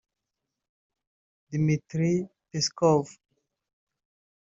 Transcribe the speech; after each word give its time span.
Dmitry 1.51 2.15
Peskov 2.49 3.07